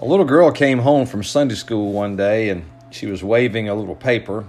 A 0.00 0.04
little 0.04 0.24
girl 0.24 0.52
came 0.52 0.78
home 0.80 1.06
from 1.06 1.24
Sunday 1.24 1.56
school 1.56 1.92
one 1.92 2.14
day 2.14 2.50
and 2.50 2.64
she 2.90 3.06
was 3.06 3.24
waving 3.24 3.68
a 3.68 3.74
little 3.74 3.96
paper 3.96 4.46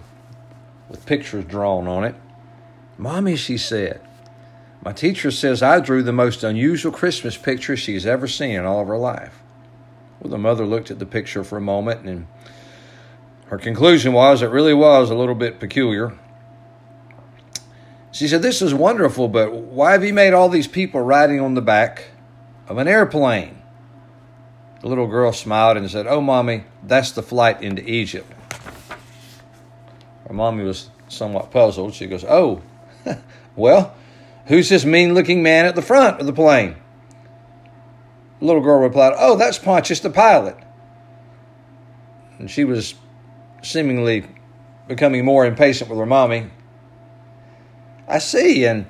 with 0.88 1.08
pictures 1.08 1.44
drawn 1.46 1.88
on 1.88 2.04
it. 2.04 2.14
Mommy, 3.00 3.36
she 3.36 3.58
said, 3.58 4.00
my 4.84 4.94
teacher 4.94 5.32
says 5.32 5.64
I 5.64 5.80
drew 5.80 6.04
the 6.04 6.14
most 6.14 6.44
unusual 6.44 6.92
Christmas 6.92 7.36
picture 7.36 7.76
she's 7.76 8.06
ever 8.06 8.28
seen 8.28 8.52
in 8.52 8.66
all 8.66 8.82
of 8.82 8.88
her 8.88 8.98
life. 8.98 9.40
Well, 10.20 10.30
the 10.30 10.38
mother 10.38 10.66
looked 10.66 10.92
at 10.92 11.00
the 11.00 11.06
picture 11.08 11.44
for 11.44 11.58
a 11.58 11.62
moment 11.62 12.06
and 12.06 12.28
her 13.48 13.58
conclusion 13.58 14.14
was 14.14 14.44
it 14.44 14.52
really 14.52 14.76
was 14.76 15.10
a 15.10 15.16
little 15.16 15.34
bit 15.34 15.60
peculiar. 15.60 16.18
She 18.12 18.28
said, 18.28 18.44
This 18.44 18.62
is 18.62 18.74
wonderful, 18.74 19.28
but 19.28 19.52
why 19.52 19.94
have 19.94 20.04
you 20.04 20.14
made 20.14 20.34
all 20.34 20.50
these 20.50 20.68
people 20.68 21.02
riding 21.02 21.40
on 21.40 21.56
the 21.56 21.62
back 21.62 22.12
of 22.68 22.78
an 22.78 22.88
airplane? 22.88 23.59
The 24.82 24.88
little 24.88 25.08
girl 25.08 25.34
smiled 25.34 25.78
and 25.78 25.90
said, 25.90 26.08
Oh, 26.08 26.22
mommy, 26.22 26.64
that's 26.84 27.12
the 27.12 27.24
flight 27.24 27.62
into 27.62 27.88
Egypt. 27.88 28.32
Her 30.28 30.34
mommy 30.34 30.64
was 30.64 30.90
somewhat 31.10 31.52
puzzled. 31.52 31.94
She 31.94 32.08
goes, 32.08 32.24
Oh, 32.24 32.62
well, 33.56 33.96
who's 34.46 34.70
this 34.70 34.86
mean 34.86 35.14
looking 35.14 35.44
man 35.44 35.66
at 35.66 35.76
the 35.76 35.82
front 35.82 36.20
of 36.20 36.26
the 36.26 36.34
plane? 36.34 36.76
The 38.40 38.46
little 38.46 38.62
girl 38.62 38.80
replied, 38.80 39.14
Oh, 39.18 39.36
that's 39.36 39.58
Pontius 39.58 40.00
the 40.00 40.10
pilot. 40.10 40.56
And 42.38 42.50
she 42.50 42.64
was 42.64 42.96
seemingly 43.62 44.26
becoming 44.88 45.26
more 45.26 45.46
impatient 45.46 45.90
with 45.90 46.00
her 46.00 46.06
mommy. 46.06 46.50
I 48.08 48.20
see, 48.20 48.66
and 48.66 48.88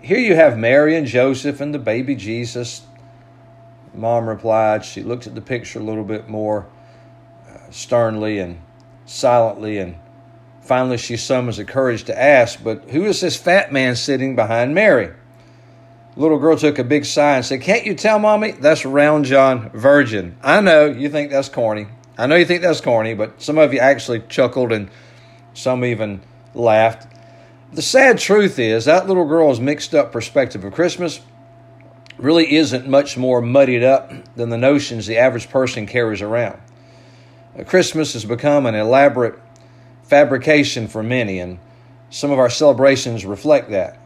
here 0.00 0.18
you 0.18 0.36
have 0.36 0.56
Mary 0.56 0.96
and 0.96 1.06
Joseph 1.06 1.60
and 1.60 1.74
the 1.74 1.80
baby 1.80 2.14
Jesus 2.14 2.82
Mom 3.96 4.28
replied. 4.28 4.84
She 4.84 5.02
looked 5.02 5.26
at 5.26 5.34
the 5.34 5.40
picture 5.40 5.78
a 5.78 5.82
little 5.82 6.04
bit 6.04 6.28
more 6.28 6.66
uh, 7.48 7.70
sternly 7.70 8.38
and 8.38 8.60
silently, 9.04 9.78
and 9.78 9.96
finally 10.60 10.98
she 10.98 11.16
summons 11.16 11.56
the 11.56 11.64
courage 11.64 12.04
to 12.04 12.18
ask, 12.20 12.62
But 12.62 12.90
who 12.90 13.04
is 13.04 13.20
this 13.20 13.36
fat 13.36 13.72
man 13.72 13.96
sitting 13.96 14.36
behind 14.36 14.74
Mary? 14.74 15.12
Little 16.16 16.38
girl 16.38 16.56
took 16.56 16.78
a 16.78 16.84
big 16.84 17.04
sigh 17.04 17.36
and 17.36 17.44
said, 17.44 17.60
Can't 17.60 17.84
you 17.84 17.94
tell, 17.94 18.18
Mommy? 18.18 18.52
That's 18.52 18.86
Round 18.86 19.24
John 19.24 19.70
Virgin. 19.70 20.36
I 20.42 20.60
know 20.60 20.86
you 20.86 21.10
think 21.10 21.30
that's 21.30 21.50
corny. 21.50 21.88
I 22.16 22.26
know 22.26 22.36
you 22.36 22.46
think 22.46 22.62
that's 22.62 22.80
corny, 22.80 23.12
but 23.12 23.42
some 23.42 23.58
of 23.58 23.74
you 23.74 23.80
actually 23.80 24.20
chuckled 24.28 24.72
and 24.72 24.90
some 25.52 25.84
even 25.84 26.22
laughed. 26.54 27.06
The 27.72 27.82
sad 27.82 28.18
truth 28.18 28.58
is 28.58 28.86
that 28.86 29.06
little 29.06 29.26
girl's 29.26 29.60
mixed 29.60 29.94
up 29.94 30.12
perspective 30.12 30.64
of 30.64 30.72
Christmas 30.72 31.20
really 32.18 32.54
isn't 32.54 32.88
much 32.88 33.16
more 33.16 33.40
muddied 33.40 33.82
up 33.82 34.12
than 34.34 34.48
the 34.48 34.58
notions 34.58 35.06
the 35.06 35.18
average 35.18 35.50
person 35.50 35.86
carries 35.86 36.22
around. 36.22 36.60
Christmas 37.66 38.12
has 38.12 38.24
become 38.24 38.66
an 38.66 38.74
elaborate 38.74 39.38
fabrication 40.04 40.88
for 40.88 41.02
many, 41.02 41.38
and 41.38 41.58
some 42.10 42.30
of 42.30 42.38
our 42.38 42.50
celebrations 42.50 43.24
reflect 43.24 43.70
that. 43.70 43.98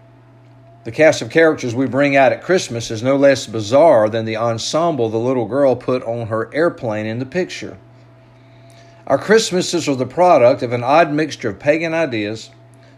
The 0.85 0.93
cast 0.93 1.21
of 1.21 1.31
characters 1.31 1.75
we 1.75 1.87
bring 1.87 2.17
out 2.17 2.33
at 2.33 2.43
Christmas 2.43 2.91
is 2.91 3.03
no 3.03 3.17
less 3.17 3.47
bizarre 3.47 4.09
than 4.09 4.25
the 4.25 4.39
ensemble 4.39 5.11
the 5.11 5.19
little 5.19 5.47
girl 5.47 5.77
put 5.77 6.03
on 6.05 6.29
her 6.29 6.53
airplane 6.55 7.07
in 7.07 7.19
the 7.19 7.27
picture. 7.27 7.77
Our 9.07 9.19
Christmases 9.19 9.89
are 9.89 9.97
the 9.97 10.07
product 10.07 10.63
of 10.63 10.73
an 10.73 10.83
odd 10.83 11.13
mixture 11.13 11.51
of 11.51 11.59
pagan 11.59 11.93
ideas, 11.93 12.51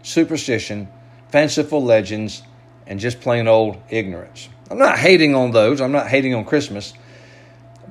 superstition, 0.02 0.88
fanciful 1.30 1.82
legends, 1.82 2.42
and 2.86 3.00
just 3.00 3.20
plain 3.20 3.48
old 3.48 3.78
ignorance. 3.88 4.48
I'm 4.72 4.78
not 4.78 4.98
hating 4.98 5.34
on 5.34 5.50
those, 5.50 5.82
I'm 5.82 5.92
not 5.92 6.06
hating 6.06 6.32
on 6.32 6.46
Christmas, 6.46 6.94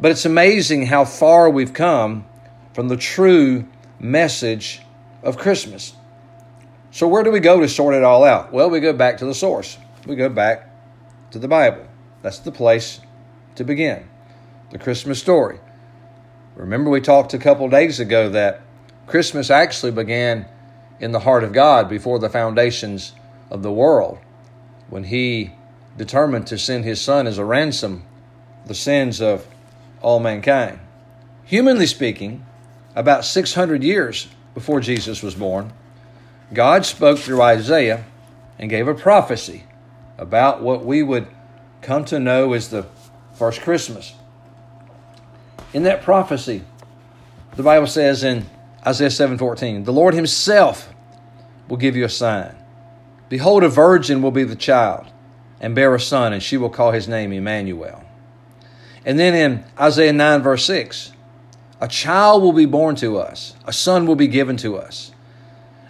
but 0.02 0.09
it's 0.09 0.25
amazing 0.25 0.88
how 0.88 1.06
far 1.06 1.47
we've 1.47 1.74
come 1.74 2.25
from 2.74 2.88
the 2.88 2.97
true 2.97 3.68
message 4.00 4.81
of 5.22 5.38
Christmas. 5.38 5.94
So, 6.90 7.08
where 7.08 7.22
do 7.22 7.30
we 7.30 7.40
go 7.40 7.59
to 7.59 7.70
sort 7.70 7.94
it 7.94 8.03
all 8.03 8.24
out? 8.24 8.52
Well, 8.52 8.72
we 8.72 8.80
go 8.80 8.94
back 8.94 9.20
to 9.20 9.25
the 9.25 9.36
source. 9.36 9.78
We 10.08 10.16
go 10.16 10.28
back 10.28 10.72
to 11.30 11.38
the 11.38 11.47
Bible. 11.47 11.86
That's 12.24 12.40
the 12.40 12.52
place 12.52 13.00
to 13.58 13.64
begin. 13.64 14.09
The 14.72 14.80
Christmas 14.80 15.20
story. 15.20 15.59
Remember, 16.56 16.90
we 16.90 17.00
talked 17.00 17.36
a 17.36 17.38
couple 17.38 17.70
days 17.70 18.00
ago 18.00 18.28
that 18.30 18.62
Christmas 19.06 19.52
actually 19.52 19.91
began 19.91 20.47
in 21.00 21.12
the 21.12 21.20
heart 21.20 21.44
of 21.44 21.53
God 21.53 21.88
before 21.88 22.18
the 22.18 22.28
foundations 22.28 23.12
of 23.52 23.62
the 23.62 23.72
world 23.72 24.18
when 24.90 25.03
He 25.03 25.52
determined 25.97 26.47
to 26.47 26.57
send 26.57 26.85
his 26.85 27.02
son 27.02 27.28
as 27.28 27.38
a 27.38 27.46
ransom 27.46 28.03
the 28.66 28.75
sins 28.75 29.22
of 29.22 29.47
all 30.02 30.19
mankind. 30.19 30.79
Humanly 31.46 31.85
speaking, 31.85 32.46
about 32.96 33.25
600 33.25 33.84
years 33.84 34.28
before 34.53 34.79
Jesus 34.79 35.24
was 35.24 35.35
born, 35.35 35.74
God 36.53 36.85
spoke 36.85 37.19
through 37.19 37.41
Isaiah 37.41 38.06
and 38.59 38.69
gave 38.69 38.88
a 38.88 38.94
prophecy 38.94 39.63
about 40.18 40.62
what 40.62 40.85
we 40.85 41.02
would 41.02 41.28
come 41.81 42.06
to 42.06 42.19
know 42.19 42.53
as 42.53 42.69
the 42.69 42.85
first 43.34 43.62
Christmas. 43.62 44.13
In 45.73 45.84
that 45.84 46.03
prophecy, 46.03 46.63
the 47.56 47.63
Bible 47.63 47.88
says 47.88 48.23
in 48.23 48.46
Isaiah 48.85 49.09
7:14, 49.09 49.84
"The 49.84 49.94
Lord 49.94 50.13
himself 50.13 50.94
will 51.68 51.78
give 51.78 51.96
you 51.96 52.03
a 52.03 52.09
sign. 52.09 52.56
Behold 53.29 53.63
a 53.63 53.69
virgin 53.69 54.22
will 54.22 54.31
be 54.31 54.44
the 54.44 54.56
child 54.56 55.06
and 55.62 55.76
bear 55.76 55.94
a 55.96 56.00
son, 56.00 56.34
and 56.34 56.44
she 56.44 56.58
will 56.58 56.70
call 56.70 56.92
his 56.92 57.08
name 57.08 57.32
Emmanuel. 57.32 58.04
And 59.06 59.18
then 59.18 59.34
in 59.34 59.64
Isaiah 59.80 60.12
9, 60.12 60.42
verse 60.42 60.66
6, 60.66 61.14
a 61.80 61.88
child 61.88 62.44
will 62.44 62.52
be 62.52 62.66
born 62.66 62.96
to 62.98 63.18
us, 63.18 63.56
a 63.66 63.72
son 63.72 64.06
will 64.06 64.16
be 64.16 64.28
given 64.28 64.58
to 64.58 64.76
us, 64.76 65.12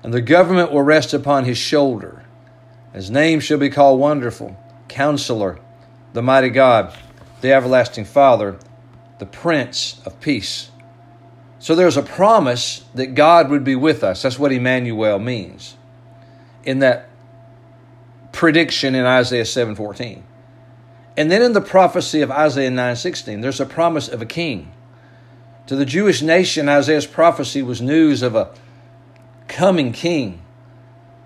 and 0.04 0.14
the 0.14 0.22
government 0.22 0.72
will 0.72 0.84
rest 0.84 1.14
upon 1.14 1.46
his 1.46 1.58
shoulder. 1.58 2.24
His 2.94 3.10
name 3.10 3.40
shall 3.40 3.58
be 3.58 3.70
called 3.70 4.00
Wonderful, 4.00 4.58
Counselor, 4.90 5.60
the 6.14 6.22
Mighty 6.22 6.50
God, 6.50 6.96
the 7.40 7.54
Everlasting 7.54 8.06
Father, 8.06 8.60
the 9.20 9.26
Prince 9.26 10.02
of 10.06 10.20
Peace. 10.20 10.70
So 11.60 11.76
there's 11.76 11.98
a 11.98 12.04
promise 12.04 12.84
that 12.96 13.16
God 13.16 13.50
would 13.50 13.64
be 13.64 13.76
with 13.76 14.04
us. 14.04 14.24
That's 14.24 14.40
what 14.40 14.52
Emmanuel 14.52 15.20
means. 15.20 15.76
In 16.64 16.80
that 16.80 17.08
prediction 18.32 18.96
in 18.96 19.06
Isaiah 19.06 19.46
7:14. 19.46 20.24
And 21.18 21.30
then 21.30 21.42
in 21.42 21.54
the 21.54 21.62
prophecy 21.62 22.22
of 22.22 22.32
Isaiah 22.32 22.72
9:16, 22.72 23.42
there's 23.42 23.60
a 23.60 23.66
promise 23.66 24.08
of 24.08 24.22
a 24.22 24.26
king. 24.26 24.72
To 25.68 25.76
the 25.76 25.86
Jewish 25.86 26.22
nation, 26.22 26.68
Isaiah's 26.68 27.06
prophecy 27.06 27.62
was 27.62 27.82
news 27.82 28.22
of 28.22 28.36
a 28.36 28.50
coming 29.48 29.92
king. 29.92 30.42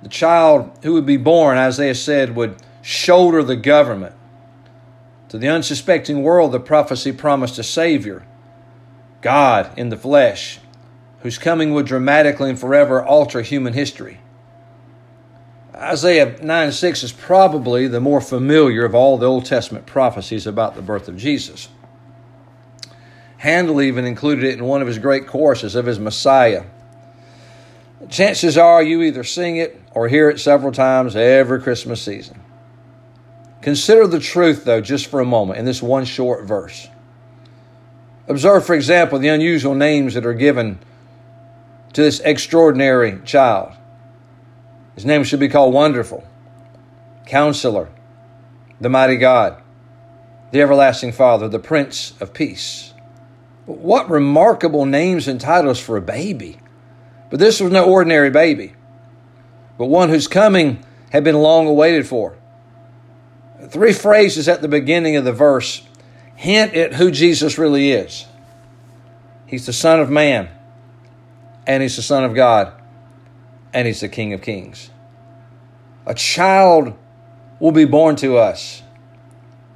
The 0.03 0.09
child 0.09 0.71
who 0.83 0.93
would 0.93 1.05
be 1.05 1.17
born, 1.17 1.57
Isaiah 1.57 1.95
said, 1.95 2.35
would 2.35 2.57
shoulder 2.81 3.41
the 3.43 3.55
government. 3.55 4.13
To 5.29 5.37
the 5.37 5.47
unsuspecting 5.47 6.22
world, 6.22 6.51
the 6.51 6.59
prophecy 6.59 7.11
promised 7.11 7.57
a 7.57 7.63
Savior, 7.63 8.23
God 9.22 9.72
in 9.75 9.90
the 9.90 9.97
flesh, 9.97 10.59
whose 11.22 11.40
coming 11.40 11.73
would 11.73 11.87
dramatically 11.87 12.52
and 12.52 12.59
forever 12.59 13.03
alter 13.03 13.41
human 13.41 13.73
history. 13.73 14.19
Isaiah 15.75 16.37
9 16.41 16.72
6 16.72 17.03
is 17.03 17.11
probably 17.11 17.87
the 17.87 17.99
more 17.99 18.22
familiar 18.22 18.85
of 18.85 18.95
all 18.95 19.17
the 19.17 19.25
Old 19.25 19.45
Testament 19.45 19.85
prophecies 19.85 20.47
about 20.47 20.75
the 20.75 20.81
birth 20.81 21.09
of 21.09 21.17
Jesus. 21.17 21.67
Handel 23.37 23.81
even 23.81 24.05
included 24.05 24.45
it 24.45 24.57
in 24.57 24.63
one 24.63 24.81
of 24.81 24.87
his 24.87 24.99
great 24.99 25.27
choruses 25.27 25.75
of 25.75 25.85
his 25.85 25.99
Messiah. 25.99 26.63
Chances 28.09 28.57
are 28.57 28.81
you 28.81 29.01
either 29.01 29.23
sing 29.23 29.57
it 29.57 29.79
or 29.91 30.07
hear 30.07 30.29
it 30.29 30.39
several 30.39 30.72
times 30.72 31.16
every 31.16 31.61
Christmas 31.61 32.01
season. 32.01 32.41
Consider 33.61 34.07
the 34.07 34.19
truth, 34.19 34.63
though, 34.63 34.81
just 34.81 35.07
for 35.07 35.19
a 35.19 35.25
moment 35.25 35.59
in 35.59 35.66
this 35.66 35.81
one 35.81 36.05
short 36.05 36.45
verse. 36.45 36.87
Observe, 38.28 38.66
for 38.66 38.75
example, 38.75 39.19
the 39.19 39.28
unusual 39.28 39.75
names 39.75 40.13
that 40.13 40.25
are 40.25 40.33
given 40.33 40.79
to 41.93 42.01
this 42.01 42.19
extraordinary 42.21 43.19
child. 43.25 43.73
His 44.95 45.05
name 45.05 45.23
should 45.23 45.39
be 45.39 45.49
called 45.49 45.73
Wonderful, 45.73 46.23
Counselor, 47.25 47.89
the 48.79 48.89
Mighty 48.89 49.17
God, 49.17 49.61
the 50.51 50.61
Everlasting 50.61 51.11
Father, 51.11 51.47
the 51.47 51.59
Prince 51.59 52.13
of 52.19 52.33
Peace. 52.33 52.93
What 53.65 54.09
remarkable 54.09 54.85
names 54.85 55.27
and 55.27 55.39
titles 55.39 55.79
for 55.79 55.97
a 55.97 56.01
baby. 56.01 56.59
But 57.29 57.39
this 57.39 57.59
was 57.59 57.71
no 57.71 57.85
ordinary 57.85 58.29
baby, 58.29 58.73
but 59.77 59.87
one 59.87 60.09
whose 60.09 60.27
coming 60.27 60.85
had 61.11 61.23
been 61.23 61.35
long 61.35 61.67
awaited 61.67 62.07
for. 62.07 62.37
Three 63.69 63.93
phrases 63.93 64.47
at 64.47 64.61
the 64.61 64.67
beginning 64.67 65.15
of 65.15 65.25
the 65.25 65.33
verse 65.33 65.81
hint 66.35 66.73
at 66.73 66.93
who 66.93 67.11
Jesus 67.11 67.57
really 67.57 67.91
is. 67.91 68.25
He's 69.47 69.65
the 69.65 69.73
Son 69.73 69.99
of 69.99 70.09
Man, 70.09 70.49
and 71.65 71.81
He's 71.81 71.95
the 71.95 72.01
Son 72.01 72.23
of 72.23 72.35
God, 72.35 72.73
and 73.75 73.85
He's 73.85 73.99
the 73.99 74.09
King 74.09 74.33
of 74.33 74.41
Kings. 74.41 74.89
A 76.07 76.16
child 76.16 76.93
will 77.59 77.73
be 77.73 77.85
born 77.85 78.16
to 78.16 78.37
us. 78.37 78.81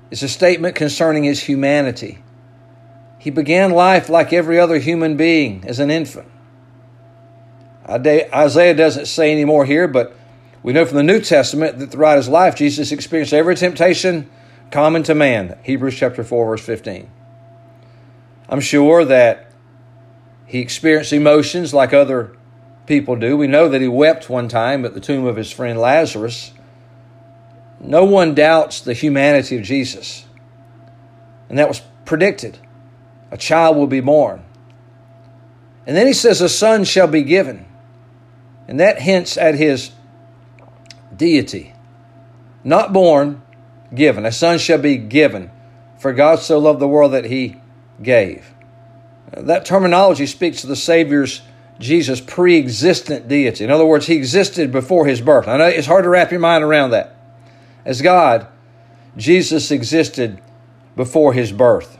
It's 0.10 0.24
a 0.24 0.30
statement 0.30 0.75
concerning 0.75 1.25
His 1.25 1.44
humanity. 1.44 2.24
He 3.19 3.30
began 3.30 3.72
life 3.72 4.07
like 4.07 4.31
every 4.31 4.57
other 4.57 4.80
human 4.80 5.18
being 5.18 5.66
as 5.68 5.80
an 5.80 5.92
infant. 5.92 6.31
Isaiah 7.88 8.74
doesn't 8.74 9.07
say 9.07 9.31
any 9.31 9.44
more 9.44 9.66
here, 9.66 9.88
but 9.88 10.16
we 10.63 10.72
know 10.72 10.86
from 10.86 10.95
the 10.95 11.04
New 11.04 11.19
Testament 11.19 11.80
that 11.80 11.92
throughout 11.92 12.18
his 12.18 12.30
life, 12.30 12.56
Jesus 12.56 12.92
experienced 12.94 13.34
every 13.34 13.56
temptation 13.56 14.30
common 14.72 15.04
to 15.04 15.16
man. 15.16 15.57
Hebrews 15.63 15.95
chapter 15.95 16.24
4, 16.24 16.45
verse 16.45 16.66
15. 16.66 17.10
I'm 18.48 18.62
sure 18.62 19.04
that 19.04 19.52
he 20.45 20.60
experienced 20.60 21.12
emotions 21.12 21.74
like 21.74 21.94
other 21.94 22.38
people 22.90 23.16
do. 23.16 23.38
We 23.38 23.48
know 23.48 23.70
that 23.70 23.80
he 23.80 23.88
wept 23.88 24.30
one 24.30 24.50
time 24.50 24.84
at 24.84 24.94
the 24.94 25.00
tomb 25.00 25.26
of 25.26 25.38
his 25.38 25.50
friend 25.50 25.80
Lazarus. 25.80 26.52
No 27.80 28.04
one 28.04 28.36
doubts 28.36 28.82
the 28.82 28.94
humanity 28.94 29.58
of 29.58 29.64
Jesus. 29.64 30.26
And 31.48 31.58
that 31.58 31.70
was 31.70 31.82
predicted. 32.04 32.58
A 33.32 33.38
child 33.38 33.78
will 33.78 33.88
be 33.88 34.02
born. 34.02 34.44
And 35.88 35.96
then 35.96 36.08
he 36.08 36.14
says, 36.14 36.42
A 36.42 36.50
son 36.50 36.84
shall 36.84 37.08
be 37.08 37.24
given. 37.24 37.66
And 38.68 38.80
that 38.80 39.02
hints 39.02 39.38
at 39.38 39.56
his 39.56 39.92
deity. 41.16 41.74
Not 42.64 42.92
born, 42.92 43.42
given. 43.94 44.26
A 44.26 44.32
son 44.32 44.58
shall 44.58 44.78
be 44.80 44.98
given. 44.98 45.52
For 45.98 46.12
God 46.12 46.40
so 46.40 46.60
loved 46.60 46.80
the 46.80 46.88
world 46.88 47.14
that 47.14 47.26
he 47.26 47.62
gave. 48.02 48.54
That 49.32 49.66
terminology 49.66 50.26
speaks 50.26 50.62
to 50.62 50.68
the 50.68 50.76
Savior's 50.76 51.42
Jesus' 51.80 52.20
pre 52.20 52.58
existent 52.58 53.28
deity. 53.28 53.64
In 53.64 53.72
other 53.72 53.86
words, 53.86 54.08
he 54.08 54.16
existed 54.16 54.72
before 54.72 55.06
his 55.06 55.22
birth. 55.22 55.48
I 55.48 55.58
know 55.58 55.66
it's 55.66 55.88
hard 55.88 56.04
to 56.04 56.10
wrap 56.10 56.31
your 56.31 56.42
mind 56.42 56.64
around 56.64 56.92
that. 56.92 57.16
As 57.86 58.02
God, 58.02 58.48
Jesus 59.16 59.72
existed 59.72 60.42
before 60.96 61.34
his 61.34 61.52
birth. 61.52 61.98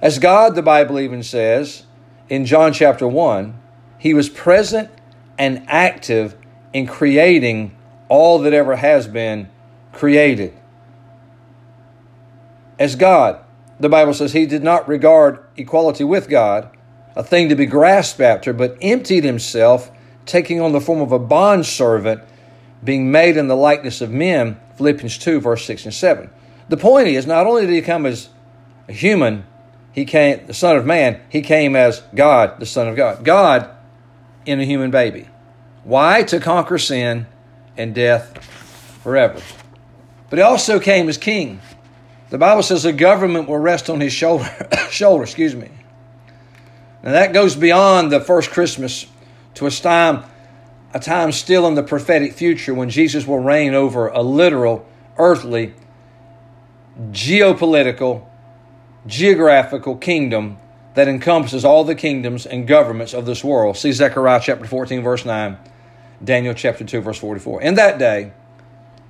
As 0.00 0.18
God, 0.18 0.54
the 0.54 0.62
Bible 0.62 0.98
even 0.98 1.22
says 1.22 1.84
in 2.28 2.46
John 2.46 2.72
chapter 2.72 3.06
1, 3.06 3.60
he 3.98 4.14
was 4.14 4.28
present 4.28 4.90
and 5.38 5.64
active 5.66 6.36
in 6.72 6.86
creating 6.86 7.76
all 8.08 8.38
that 8.40 8.52
ever 8.52 8.76
has 8.76 9.06
been 9.06 9.48
created. 9.92 10.52
As 12.78 12.96
God, 12.96 13.40
the 13.78 13.88
Bible 13.88 14.14
says 14.14 14.32
he 14.32 14.46
did 14.46 14.62
not 14.62 14.88
regard 14.88 15.44
equality 15.56 16.04
with 16.04 16.28
God 16.28 16.70
a 17.16 17.22
thing 17.22 17.48
to 17.48 17.54
be 17.54 17.66
grasped 17.66 18.20
after, 18.20 18.52
but 18.52 18.76
emptied 18.80 19.24
himself, 19.24 19.90
taking 20.26 20.60
on 20.60 20.72
the 20.72 20.80
form 20.80 21.00
of 21.00 21.12
a 21.12 21.18
bondservant, 21.18 22.22
being 22.82 23.10
made 23.10 23.36
in 23.36 23.48
the 23.48 23.56
likeness 23.56 24.00
of 24.00 24.10
men. 24.10 24.58
Philippians 24.76 25.18
2, 25.18 25.40
verse 25.40 25.64
6 25.64 25.84
and 25.84 25.94
7. 25.94 26.30
The 26.68 26.76
point 26.76 27.08
is, 27.08 27.26
not 27.26 27.46
only 27.46 27.66
did 27.66 27.74
he 27.74 27.82
come 27.82 28.06
as 28.06 28.28
a 28.88 28.92
human, 28.92 29.44
he 29.92 30.04
came, 30.04 30.46
the 30.46 30.54
Son 30.54 30.76
of 30.76 30.84
Man, 30.84 31.20
he 31.28 31.40
came 31.40 31.76
as 31.76 32.02
God, 32.14 32.58
the 32.58 32.66
Son 32.66 32.88
of 32.88 32.96
God. 32.96 33.24
God 33.24 33.70
in 34.44 34.60
a 34.60 34.64
human 34.64 34.90
baby. 34.90 35.28
Why? 35.84 36.22
To 36.24 36.40
conquer 36.40 36.78
sin 36.78 37.26
and 37.76 37.94
death 37.94 38.44
forever. 39.02 39.40
But 40.30 40.38
he 40.38 40.42
also 40.42 40.80
came 40.80 41.08
as 41.08 41.18
king. 41.18 41.60
The 42.30 42.38
Bible 42.38 42.62
says 42.62 42.82
the 42.82 42.92
government 42.92 43.48
will 43.48 43.58
rest 43.58 43.88
on 43.88 44.00
his 44.00 44.12
shoulder. 44.12 44.50
shoulder, 44.90 45.22
excuse 45.22 45.54
me. 45.54 45.70
Now 47.04 47.12
that 47.12 47.34
goes 47.34 47.54
beyond 47.54 48.10
the 48.10 48.20
first 48.20 48.50
Christmas 48.50 49.04
to 49.54 49.66
a 49.66 49.70
time, 49.70 50.24
a 50.94 50.98
time 50.98 51.32
still 51.32 51.68
in 51.68 51.74
the 51.74 51.82
prophetic 51.82 52.32
future 52.32 52.72
when 52.72 52.88
Jesus 52.88 53.26
will 53.26 53.40
reign 53.40 53.74
over 53.74 54.08
a 54.08 54.22
literal, 54.22 54.86
earthly, 55.18 55.74
geopolitical, 57.10 58.26
geographical 59.06 59.96
kingdom 59.96 60.56
that 60.94 61.06
encompasses 61.06 61.62
all 61.62 61.84
the 61.84 61.94
kingdoms 61.94 62.46
and 62.46 62.66
governments 62.66 63.12
of 63.12 63.26
this 63.26 63.44
world. 63.44 63.76
See 63.76 63.92
Zechariah 63.92 64.40
chapter 64.42 64.64
14, 64.64 65.02
verse 65.02 65.26
9, 65.26 65.58
Daniel 66.24 66.54
chapter 66.54 66.84
2, 66.84 67.02
verse 67.02 67.18
44. 67.18 67.60
In 67.60 67.74
that 67.74 67.98
day, 67.98 68.32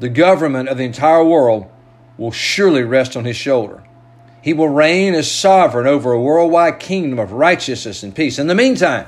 the 0.00 0.08
government 0.08 0.68
of 0.68 0.78
the 0.78 0.84
entire 0.84 1.22
world 1.22 1.70
will 2.18 2.32
surely 2.32 2.82
rest 2.82 3.16
on 3.16 3.24
his 3.24 3.36
shoulder. 3.36 3.84
He 4.44 4.52
will 4.52 4.68
reign 4.68 5.14
as 5.14 5.30
sovereign 5.30 5.86
over 5.86 6.12
a 6.12 6.20
worldwide 6.20 6.78
kingdom 6.78 7.18
of 7.18 7.32
righteousness 7.32 8.02
and 8.02 8.14
peace. 8.14 8.38
In 8.38 8.46
the 8.46 8.54
meantime, 8.54 9.06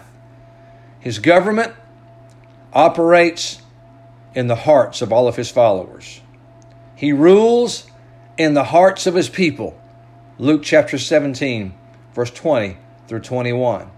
his 0.98 1.18
government 1.18 1.74
operates 2.72 3.60
in 4.34 4.46
the 4.46 4.56
hearts 4.56 5.02
of 5.02 5.12
all 5.12 5.28
of 5.28 5.36
his 5.36 5.50
followers. 5.50 6.22
He 6.94 7.12
rules 7.12 7.86
in 8.38 8.54
the 8.54 8.64
hearts 8.64 9.06
of 9.06 9.14
his 9.14 9.28
people. 9.28 9.78
Luke 10.38 10.62
chapter 10.62 10.96
17, 10.96 11.74
verse 12.14 12.30
20 12.30 12.78
through 13.06 13.20
21. 13.20 13.90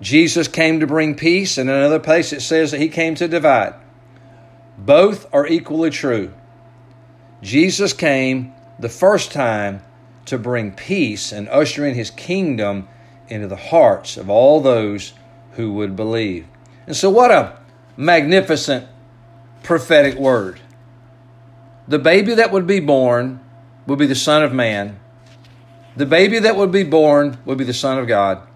Jesus 0.00 0.46
came 0.46 0.78
to 0.78 0.86
bring 0.86 1.16
peace, 1.16 1.58
and 1.58 1.68
in 1.68 1.74
another 1.74 1.98
place 1.98 2.32
it 2.32 2.42
says 2.42 2.70
that 2.70 2.80
he 2.80 2.88
came 2.88 3.16
to 3.16 3.26
divide. 3.26 3.74
Both 4.78 5.26
are 5.34 5.48
equally 5.48 5.90
true. 5.90 6.32
Jesus 7.42 7.92
came 7.92 8.54
the 8.78 8.88
first 8.88 9.32
time 9.32 9.82
to 10.26 10.38
bring 10.38 10.72
peace 10.72 11.32
and 11.32 11.48
usher 11.48 11.86
in 11.86 11.94
his 11.94 12.10
kingdom 12.10 12.88
into 13.28 13.46
the 13.46 13.56
hearts 13.56 14.16
of 14.16 14.28
all 14.28 14.60
those 14.60 15.12
who 15.52 15.72
would 15.72 15.96
believe. 15.96 16.46
And 16.86 16.96
so, 16.96 17.10
what 17.10 17.30
a 17.30 17.58
magnificent 17.96 18.86
prophetic 19.62 20.16
word. 20.16 20.60
The 21.86 21.98
baby 21.98 22.34
that 22.34 22.52
would 22.52 22.66
be 22.66 22.80
born 22.80 23.40
would 23.86 23.98
be 23.98 24.06
the 24.06 24.14
Son 24.14 24.42
of 24.42 24.52
Man. 24.52 24.98
The 25.96 26.06
baby 26.06 26.38
that 26.38 26.56
would 26.56 26.70
be 26.70 26.84
born 26.84 27.38
would 27.44 27.58
be 27.58 27.64
the 27.64 27.74
Son 27.74 27.98
of 27.98 28.06
God. 28.06 28.46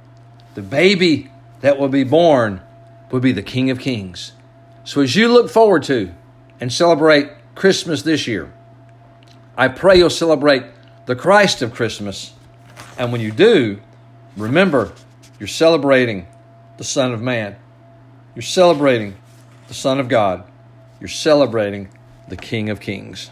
The 0.55 0.63
baby 0.63 1.31
that 1.61 1.79
would 1.79 1.91
be 1.91 2.05
born 2.05 2.61
would 3.11 3.23
be 3.23 3.33
the 3.33 3.43
King 3.43 3.71
of 3.71 3.79
Kings. 3.79 4.33
So, 4.85 5.01
as 5.01 5.17
you 5.17 5.29
look 5.29 5.51
forward 5.51 5.83
to 5.85 6.13
and 6.61 6.73
celebrate 6.73 7.31
Christmas 7.55 8.03
this 8.03 8.27
year, 8.27 8.53
I 9.57 9.69
pray 9.69 9.99
you'll 9.99 10.11
celebrate 10.11 10.65
the 11.07 11.17
Christ 11.17 11.63
of 11.63 11.75
Christmas. 11.75 12.33
And 12.99 13.13
when 13.13 13.21
you 13.21 13.31
do, 13.31 13.81
remember 14.37 14.93
you're 15.39 15.47
celebrating 15.47 16.27
the 16.79 16.85
Son 16.85 17.13
of 17.13 17.21
Man. 17.21 17.57
You're 18.35 18.43
celebrating 18.43 19.17
the 19.69 19.75
Son 19.75 20.01
of 20.01 20.09
God. 20.09 20.45
You're 21.01 21.09
celebrating 21.09 21.89
the 22.29 22.37
King 22.37 22.71
of 22.71 22.81
Kings. 22.81 23.31